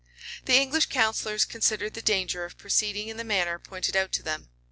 [0.45, 4.49] The English counsellors considered the danger of proceeding in the manner pointed out to them.